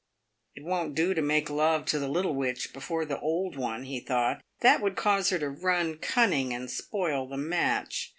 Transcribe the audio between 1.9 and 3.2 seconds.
the little witch before the